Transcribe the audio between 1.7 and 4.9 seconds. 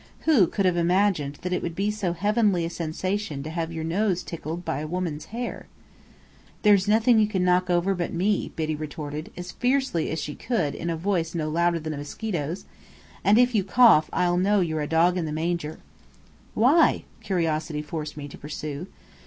be so heavenly a sensation to have your nose tickled by a